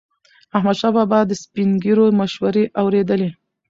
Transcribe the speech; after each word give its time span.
احمدشاه 0.57 0.91
بابا 0.95 1.19
به 1.23 1.27
د 1.29 1.31
سپین 1.43 1.69
ږیرو 1.83 2.05
مشورې 2.19 2.63
اورېدلي. 2.81 3.29